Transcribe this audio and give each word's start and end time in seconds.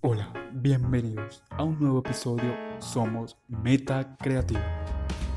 Hola, 0.00 0.32
bienvenidos 0.52 1.42
a 1.50 1.64
un 1.64 1.80
nuevo 1.80 1.98
episodio 1.98 2.54
Somos 2.78 3.36
Meta 3.48 4.16
Creativa. 4.20 4.62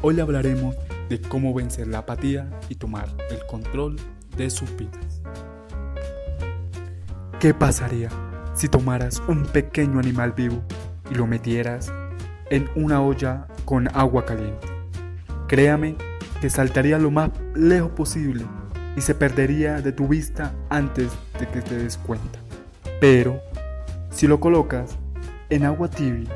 Hoy 0.03 0.19
hablaremos 0.19 0.75
de 1.09 1.19
cómo 1.19 1.51
vencer 1.51 1.87
la 1.87 1.97
apatía 1.99 2.47
y 2.69 2.75
tomar 2.75 3.09
el 3.31 3.43
control 3.47 3.95
de 4.37 4.51
sus 4.51 4.69
vidas. 4.77 5.23
¿Qué 7.39 7.55
pasaría 7.55 8.09
si 8.53 8.67
tomaras 8.67 9.23
un 9.27 9.45
pequeño 9.45 9.97
animal 9.97 10.33
vivo 10.33 10.61
y 11.09 11.15
lo 11.15 11.25
metieras 11.25 11.91
en 12.51 12.69
una 12.75 13.01
olla 13.01 13.47
con 13.65 13.87
agua 13.97 14.25
caliente? 14.25 14.67
Créame 15.47 15.95
que 16.39 16.51
saltaría 16.51 16.99
lo 16.99 17.09
más 17.09 17.31
lejos 17.55 17.93
posible 17.93 18.45
y 18.95 19.01
se 19.01 19.15
perdería 19.15 19.81
de 19.81 19.91
tu 19.91 20.07
vista 20.07 20.53
antes 20.69 21.11
de 21.39 21.47
que 21.47 21.61
te 21.61 21.77
des 21.77 21.97
cuenta. 21.97 22.37
Pero 22.99 23.41
si 24.11 24.27
lo 24.27 24.39
colocas 24.39 24.97
en 25.49 25.65
agua 25.65 25.89
tibia 25.89 26.29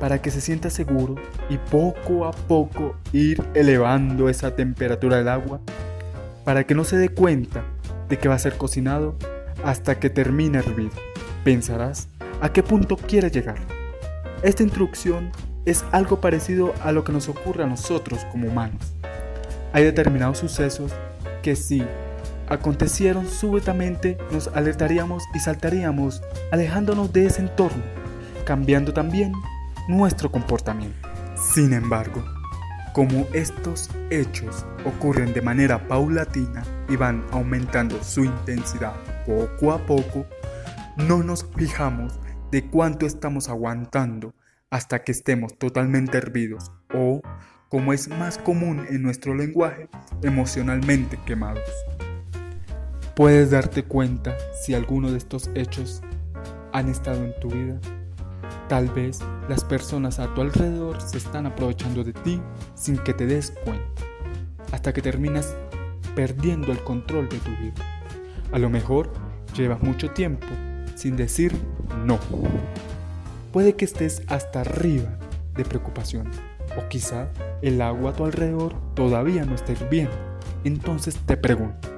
para 0.00 0.20
que 0.20 0.30
se 0.30 0.40
sienta 0.40 0.70
seguro 0.70 1.14
y 1.48 1.58
poco 1.58 2.24
a 2.24 2.32
poco 2.32 2.96
ir 3.12 3.42
elevando 3.54 4.28
esa 4.28 4.56
temperatura 4.56 5.18
del 5.18 5.28
agua 5.28 5.60
para 6.44 6.64
que 6.64 6.74
no 6.74 6.84
se 6.84 6.96
dé 6.96 7.10
cuenta 7.10 7.62
de 8.08 8.18
que 8.18 8.28
va 8.28 8.34
a 8.34 8.40
ser 8.40 8.56
cocinado 8.56 9.16
hasta 9.64 10.00
que 10.00 10.10
termine 10.10 10.58
hervido. 10.58 10.96
Pensarás 11.44 12.08
a 12.40 12.52
qué 12.52 12.62
punto 12.62 12.96
quiere 12.96 13.30
llegar. 13.30 13.58
Esta 14.42 14.64
instrucción 14.64 15.30
es 15.64 15.84
algo 15.92 16.20
parecido 16.20 16.74
a 16.82 16.90
lo 16.90 17.04
que 17.04 17.12
nos 17.12 17.28
ocurre 17.28 17.62
a 17.62 17.68
nosotros 17.68 18.24
como 18.32 18.48
humanos. 18.48 18.94
Hay 19.72 19.84
determinados 19.84 20.38
sucesos 20.38 20.92
que 21.42 21.54
si 21.54 21.84
acontecieron 22.52 23.26
súbitamente 23.26 24.18
nos 24.30 24.48
alertaríamos 24.48 25.24
y 25.34 25.38
saltaríamos 25.38 26.22
alejándonos 26.50 27.12
de 27.12 27.26
ese 27.26 27.40
entorno, 27.40 27.82
cambiando 28.44 28.92
también 28.92 29.32
nuestro 29.88 30.30
comportamiento. 30.30 31.08
Sin 31.34 31.72
embargo, 31.72 32.22
como 32.92 33.26
estos 33.32 33.88
hechos 34.10 34.66
ocurren 34.84 35.32
de 35.32 35.40
manera 35.40 35.88
paulatina 35.88 36.62
y 36.90 36.96
van 36.96 37.24
aumentando 37.32 38.02
su 38.04 38.24
intensidad 38.24 38.92
poco 39.24 39.72
a 39.72 39.78
poco, 39.86 40.26
no 40.96 41.22
nos 41.22 41.46
fijamos 41.56 42.20
de 42.50 42.68
cuánto 42.68 43.06
estamos 43.06 43.48
aguantando 43.48 44.34
hasta 44.70 45.02
que 45.02 45.12
estemos 45.12 45.56
totalmente 45.58 46.18
hervidos 46.18 46.70
o, 46.92 47.22
como 47.70 47.94
es 47.94 48.08
más 48.08 48.36
común 48.36 48.84
en 48.90 49.02
nuestro 49.02 49.34
lenguaje, 49.34 49.88
emocionalmente 50.22 51.18
quemados. 51.24 51.62
Puedes 53.14 53.50
darte 53.50 53.84
cuenta 53.84 54.34
si 54.54 54.72
alguno 54.72 55.10
de 55.10 55.18
estos 55.18 55.50
hechos 55.54 56.00
han 56.72 56.88
estado 56.88 57.22
en 57.22 57.38
tu 57.40 57.50
vida. 57.50 57.78
Tal 58.70 58.88
vez 58.88 59.20
las 59.50 59.64
personas 59.64 60.18
a 60.18 60.32
tu 60.32 60.40
alrededor 60.40 60.98
se 60.98 61.18
están 61.18 61.44
aprovechando 61.44 62.04
de 62.04 62.14
ti 62.14 62.40
sin 62.74 62.96
que 62.96 63.12
te 63.12 63.26
des 63.26 63.52
cuenta, 63.66 64.02
hasta 64.72 64.94
que 64.94 65.02
terminas 65.02 65.54
perdiendo 66.14 66.72
el 66.72 66.82
control 66.84 67.28
de 67.28 67.36
tu 67.40 67.50
vida. 67.50 67.84
A 68.50 68.58
lo 68.58 68.70
mejor 68.70 69.12
llevas 69.54 69.82
mucho 69.82 70.10
tiempo 70.12 70.46
sin 70.94 71.14
decir 71.14 71.52
no. 72.06 72.18
Puede 73.52 73.74
que 73.74 73.84
estés 73.84 74.22
hasta 74.28 74.62
arriba 74.62 75.18
de 75.54 75.66
preocupación, 75.66 76.28
o 76.78 76.88
quizá 76.88 77.28
el 77.60 77.82
agua 77.82 78.12
a 78.12 78.14
tu 78.14 78.24
alrededor 78.24 78.74
todavía 78.94 79.44
no 79.44 79.54
esté 79.54 79.72
hirviendo. 79.72 80.16
Entonces 80.64 81.18
te 81.26 81.36
pregunto, 81.36 81.91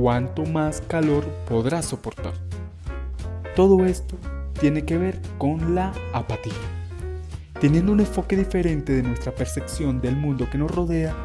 cuánto 0.00 0.44
más 0.44 0.80
calor 0.82 1.24
podrás 1.48 1.86
soportar. 1.86 2.32
Todo 3.56 3.84
esto 3.84 4.16
tiene 4.60 4.84
que 4.84 4.96
ver 4.96 5.20
con 5.38 5.74
la 5.74 5.92
apatía. 6.12 6.52
Teniendo 7.60 7.90
un 7.90 7.98
enfoque 7.98 8.36
diferente 8.36 8.92
de 8.92 9.02
nuestra 9.02 9.32
percepción 9.32 10.00
del 10.00 10.14
mundo 10.14 10.48
que 10.48 10.56
nos 10.56 10.70
rodea 10.70 11.16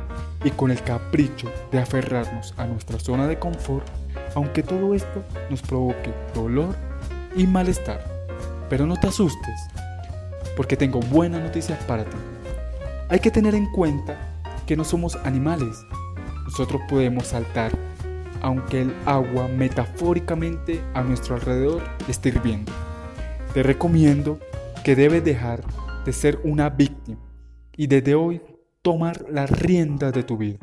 y 0.44 0.50
con 0.50 0.72
el 0.72 0.82
capricho 0.82 1.52
de 1.72 1.80
aferrarnos 1.80 2.56
a 2.58 2.66
nuestra 2.66 2.98
zona 2.98 3.28
de 3.28 3.38
confort, 3.38 3.88
aunque 4.34 4.64
todo 4.64 4.96
esto 4.96 5.24
nos 5.52 5.62
provoque 5.62 6.12
dolor 6.34 6.76
y 7.36 7.46
malestar. 7.46 8.04
Pero 8.72 8.88
no 8.88 8.98
te 8.98 9.08
asustes, 9.08 9.68
porque 10.58 10.76
tengo 10.76 11.00
buenas 11.00 11.44
noticias 11.44 11.78
para 11.84 12.06
ti. 12.06 12.18
Hay 13.10 13.20
que 13.20 13.30
tener 13.30 13.54
en 13.54 13.72
cuenta 13.72 14.18
que 14.66 14.76
no 14.76 14.84
somos 14.84 15.16
animales. 15.18 15.86
Nosotros 16.46 16.82
podemos 16.90 17.28
saltar 17.28 17.72
aunque 18.44 18.82
el 18.82 18.94
agua 19.06 19.48
metafóricamente 19.48 20.84
a 20.94 21.02
nuestro 21.02 21.36
alrededor 21.36 21.82
esté 22.08 22.30
hirviendo. 22.30 22.72
Te 23.54 23.64
recomiendo 23.64 24.38
que 24.84 24.96
debes 24.96 25.24
dejar 25.24 25.64
de 26.06 26.14
ser 26.14 26.40
una 26.44 26.70
víctima 26.70 27.20
y 27.76 27.88
desde 27.88 28.14
hoy 28.14 28.42
tomar 28.82 29.26
la 29.30 29.48
rienda 29.48 30.12
de 30.12 30.24
tu 30.24 30.38
vida. 30.38 30.60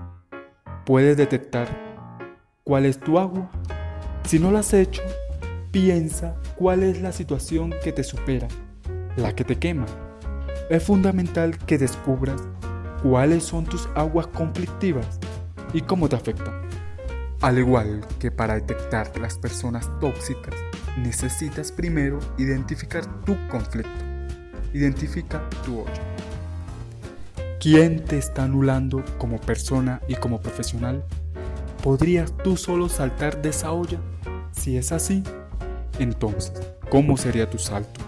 Puedes 0.84 1.16
detectar 1.16 1.68
cuál 2.62 2.84
es 2.84 3.00
tu 3.00 3.18
agua. 3.18 3.50
Si 4.24 4.38
no 4.38 4.50
lo 4.50 4.58
has 4.58 4.74
hecho, 4.74 5.02
piensa 5.70 6.36
cuál 6.56 6.82
es 6.82 7.00
la 7.00 7.12
situación 7.12 7.72
que 7.82 7.92
te 7.92 8.04
supera, 8.04 8.46
la 9.16 9.34
que 9.34 9.44
te 9.44 9.58
quema. 9.58 9.86
Es 10.68 10.84
fundamental 10.84 11.56
que 11.58 11.78
descubras 11.78 12.42
cuáles 13.02 13.44
son 13.44 13.64
tus 13.64 13.88
aguas 13.94 14.26
conflictivas 14.26 15.18
y 15.72 15.80
cómo 15.80 16.08
te 16.08 16.16
afectan. 16.16 16.69
Al 17.40 17.58
igual 17.58 18.06
que 18.18 18.30
para 18.30 18.54
detectar 18.56 19.16
las 19.18 19.38
personas 19.38 19.88
tóxicas, 19.98 20.54
necesitas 20.98 21.72
primero 21.72 22.18
identificar 22.36 23.06
tu 23.24 23.34
conflicto. 23.48 24.04
Identifica 24.74 25.48
tu 25.64 25.80
olla. 25.80 26.02
¿Quién 27.58 28.04
te 28.04 28.18
está 28.18 28.44
anulando 28.44 29.02
como 29.16 29.40
persona 29.40 30.02
y 30.06 30.16
como 30.16 30.42
profesional? 30.42 31.02
¿Podrías 31.82 32.36
tú 32.44 32.58
solo 32.58 32.90
saltar 32.90 33.40
de 33.40 33.48
esa 33.48 33.72
olla? 33.72 33.98
Si 34.52 34.76
es 34.76 34.92
así, 34.92 35.22
entonces, 35.98 36.52
¿cómo 36.90 37.16
sería 37.16 37.48
tu 37.48 37.56
salto? 37.58 38.00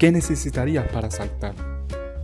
¿Qué 0.00 0.10
necesitarías 0.10 0.88
para 0.88 1.12
saltar? 1.12 1.54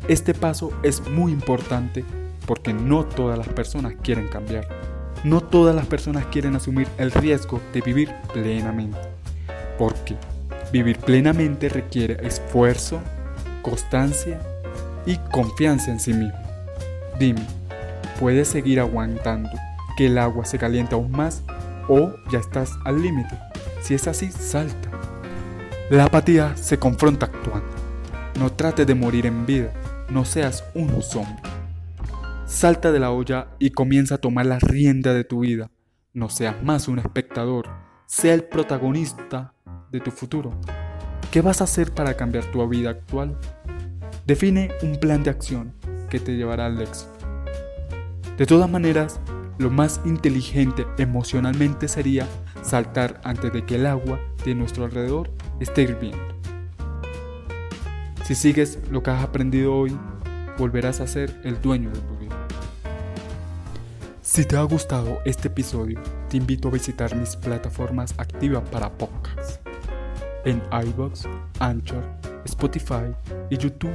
Este 0.08 0.34
paso 0.34 0.72
es 0.82 1.00
muy 1.08 1.30
importante 1.30 2.04
porque 2.44 2.72
no 2.72 3.04
todas 3.04 3.38
las 3.38 3.48
personas 3.48 3.94
quieren 4.02 4.26
cambiar 4.26 4.93
no 5.24 5.40
todas 5.40 5.74
las 5.74 5.86
personas 5.86 6.26
quieren 6.26 6.54
asumir 6.54 6.86
el 6.98 7.10
riesgo 7.10 7.60
de 7.72 7.80
vivir 7.80 8.14
plenamente. 8.32 8.98
Porque 9.78 10.16
vivir 10.70 10.98
plenamente 10.98 11.68
requiere 11.68 12.18
esfuerzo, 12.26 13.00
constancia 13.62 14.38
y 15.06 15.16
confianza 15.32 15.90
en 15.90 15.98
sí 15.98 16.12
mismo. 16.12 16.38
Dime, 17.18 17.44
¿puedes 18.20 18.48
seguir 18.48 18.80
aguantando 18.80 19.50
que 19.96 20.06
el 20.06 20.18
agua 20.18 20.44
se 20.44 20.58
caliente 20.58 20.94
aún 20.94 21.10
más 21.10 21.42
o 21.88 22.12
ya 22.30 22.38
estás 22.38 22.72
al 22.84 23.00
límite? 23.00 23.38
Si 23.80 23.94
es 23.94 24.06
así, 24.06 24.30
salta. 24.30 24.90
La 25.90 26.04
apatía 26.04 26.56
se 26.56 26.78
confronta 26.78 27.26
actuando. 27.26 27.68
No 28.38 28.52
trates 28.52 28.86
de 28.86 28.94
morir 28.94 29.26
en 29.26 29.46
vida, 29.46 29.72
no 30.10 30.24
seas 30.24 30.64
un 30.74 31.02
zombie. 31.02 31.53
Salta 32.54 32.92
de 32.92 33.00
la 33.00 33.10
olla 33.10 33.48
y 33.58 33.70
comienza 33.70 34.14
a 34.14 34.18
tomar 34.18 34.46
la 34.46 34.60
rienda 34.60 35.12
de 35.12 35.24
tu 35.24 35.40
vida. 35.40 35.72
No 36.12 36.28
seas 36.28 36.62
más 36.62 36.86
un 36.86 37.00
espectador, 37.00 37.68
sea 38.06 38.32
el 38.32 38.44
protagonista 38.44 39.54
de 39.90 39.98
tu 39.98 40.12
futuro. 40.12 40.52
¿Qué 41.32 41.40
vas 41.40 41.60
a 41.60 41.64
hacer 41.64 41.90
para 41.90 42.14
cambiar 42.14 42.44
tu 42.52 42.66
vida 42.68 42.90
actual? 42.90 43.36
Define 44.24 44.70
un 44.82 45.00
plan 45.00 45.24
de 45.24 45.30
acción 45.30 45.74
que 46.08 46.20
te 46.20 46.36
llevará 46.36 46.66
al 46.66 46.80
éxito. 46.80 47.10
De 48.38 48.46
todas 48.46 48.70
maneras, 48.70 49.20
lo 49.58 49.68
más 49.68 50.00
inteligente 50.04 50.86
emocionalmente 50.96 51.88
sería 51.88 52.28
saltar 52.62 53.20
antes 53.24 53.52
de 53.52 53.66
que 53.66 53.74
el 53.74 53.86
agua 53.86 54.20
de 54.44 54.54
nuestro 54.54 54.84
alrededor 54.84 55.28
esté 55.58 55.82
hirviendo. 55.82 56.22
Si 58.24 58.36
sigues 58.36 58.78
lo 58.92 59.02
que 59.02 59.10
has 59.10 59.24
aprendido 59.24 59.74
hoy, 59.74 59.98
volverás 60.56 61.00
a 61.00 61.08
ser 61.08 61.40
el 61.42 61.60
dueño 61.60 61.90
de 61.90 61.98
tu 61.98 62.06
vida. 62.06 62.13
Si 64.34 64.44
te 64.44 64.56
ha 64.56 64.62
gustado 64.62 65.20
este 65.24 65.46
episodio, 65.46 66.02
te 66.28 66.38
invito 66.38 66.66
a 66.66 66.72
visitar 66.72 67.14
mis 67.14 67.36
plataformas 67.36 68.12
activas 68.18 68.68
para 68.68 68.90
podcasts 68.90 69.60
en 70.44 70.60
iBox, 70.88 71.28
Anchor, 71.60 72.02
Spotify 72.44 73.14
y 73.48 73.56
YouTube. 73.56 73.94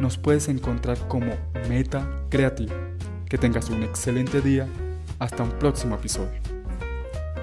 Nos 0.00 0.16
puedes 0.16 0.48
encontrar 0.48 0.96
como 1.08 1.34
Meta 1.68 2.08
Creativa. 2.30 2.74
Que 3.28 3.36
tengas 3.36 3.68
un 3.68 3.82
excelente 3.82 4.40
día. 4.40 4.66
Hasta 5.18 5.42
un 5.42 5.50
próximo 5.50 5.96
episodio. 5.96 6.45